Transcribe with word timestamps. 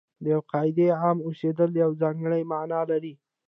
د 0.23 0.25
یوې 0.33 0.43
قاعدې 0.51 0.87
عام 1.01 1.17
اوسېدل 1.27 1.69
یوه 1.81 1.95
ځانګړې 2.01 2.41
معنا 2.51 2.81
لري. 2.91 3.13